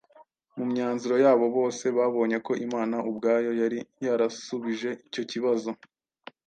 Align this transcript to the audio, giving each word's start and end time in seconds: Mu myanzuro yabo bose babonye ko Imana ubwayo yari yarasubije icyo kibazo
Mu 0.57 0.63
myanzuro 0.71 1.15
yabo 1.25 1.45
bose 1.57 1.85
babonye 1.97 2.37
ko 2.45 2.51
Imana 2.65 2.97
ubwayo 3.09 3.51
yari 3.61 3.79
yarasubije 4.05 4.89
icyo 5.07 5.23
kibazo 5.31 5.71